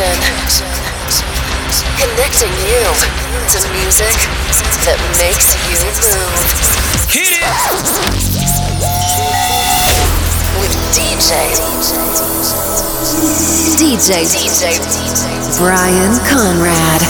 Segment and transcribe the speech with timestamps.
[0.00, 0.64] Konection.
[2.00, 2.80] Connecting you
[3.52, 4.16] to music
[4.88, 6.40] that makes you move.
[7.12, 7.44] Hit it!
[10.56, 11.36] With DJ.
[13.76, 14.24] DJ.
[14.24, 14.72] DJ.
[15.58, 17.00] Bryan Konrad.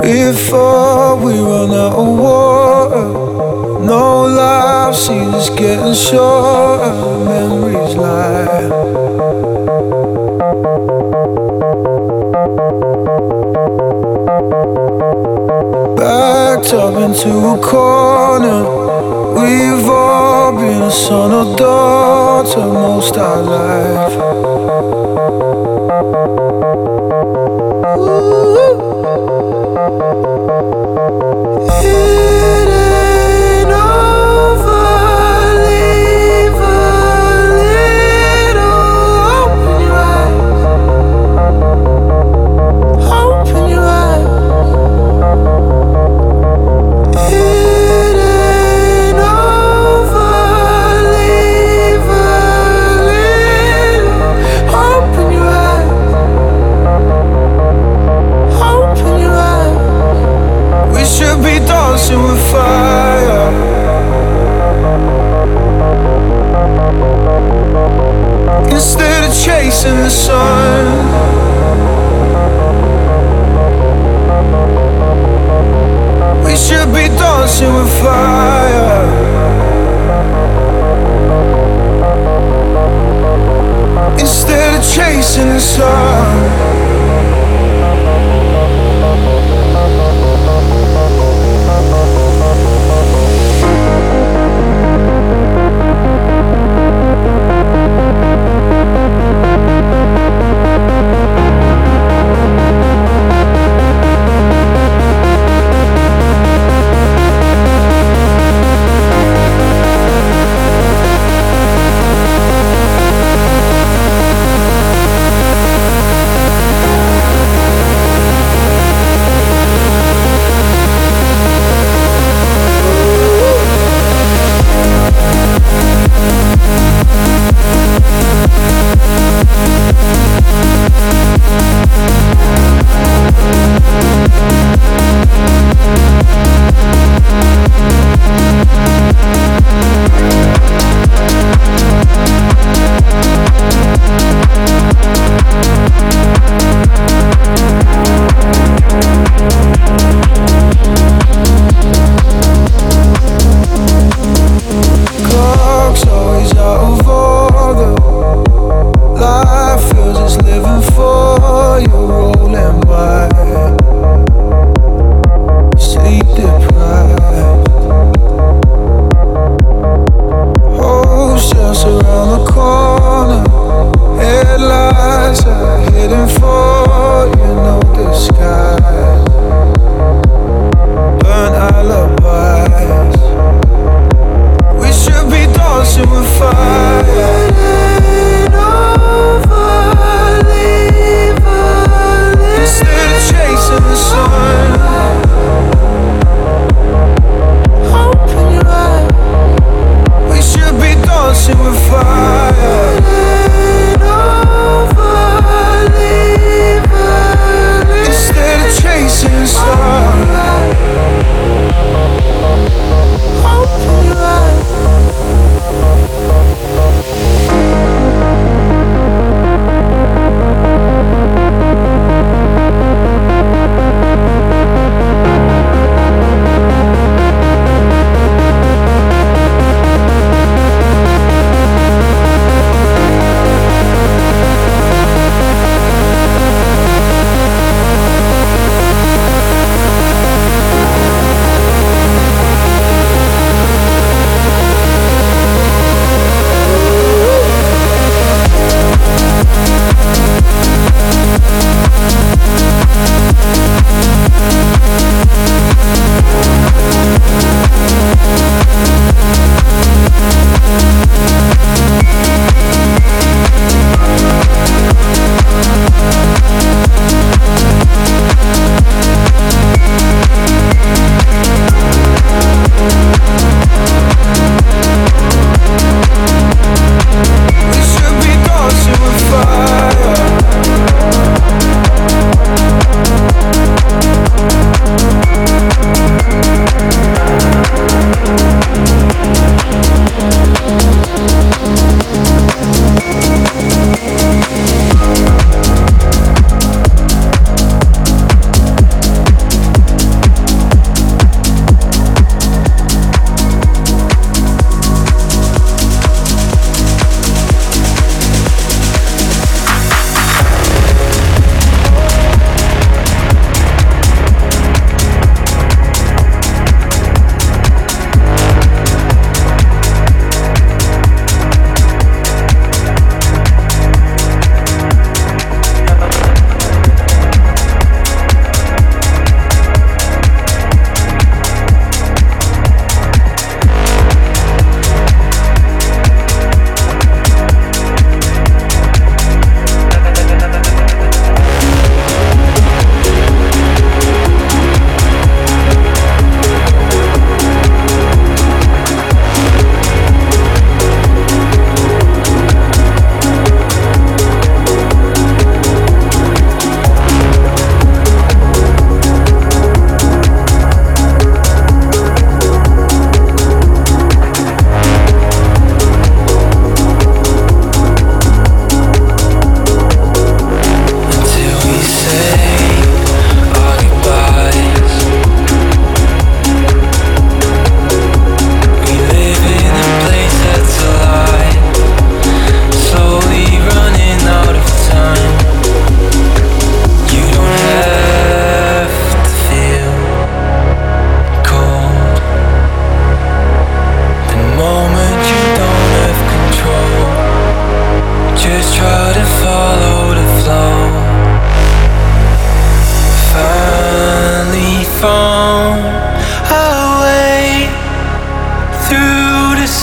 [0.00, 4.25] Before we run out of water, no
[4.96, 6.92] seems getting shorter.
[7.24, 8.68] Memories lie.
[15.96, 18.62] Backed up into a corner.
[19.38, 24.16] We've all been a son or daughter most our life.
[31.88, 33.35] It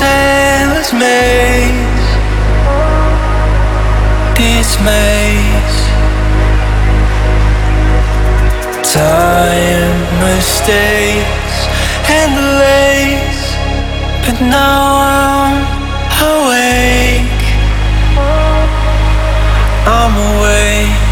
[0.01, 2.07] endless maze.
[8.94, 11.68] Time, mistakes,
[12.10, 13.34] and.
[14.25, 15.68] But now I'm
[16.24, 17.44] awake.
[19.86, 21.03] I'm awake.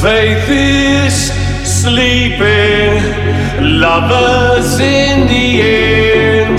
[0.00, 1.30] Faith is
[1.62, 3.02] sleeping,
[3.60, 6.58] lovers in the end.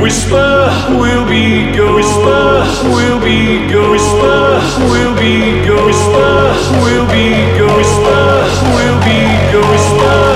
[0.00, 2.62] Whisper will be go, whisper
[2.94, 8.46] will be go, whisper will be go, whisper will be go, whisper
[8.76, 9.18] will be
[9.50, 10.35] go, whisper